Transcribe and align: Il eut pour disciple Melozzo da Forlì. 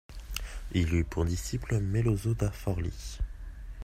Il 0.71 0.95
eut 0.95 1.03
pour 1.03 1.25
disciple 1.25 1.79
Melozzo 1.79 2.33
da 2.33 2.49
Forlì. 2.49 3.19